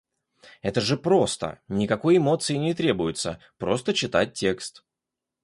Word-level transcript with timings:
Это 0.63 0.81
же 0.81 0.97
просто, 0.97 1.59
никакой 1.67 2.17
эмоции 2.17 2.55
не 2.55 2.73
требуется, 2.73 3.39
просто 3.59 3.93
читать 3.93 4.33
текст. 4.33 4.83